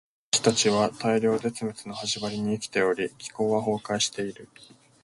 [0.33, 4.49] 私たちは大量絶滅の始まりに生きており、気候は崩壊している。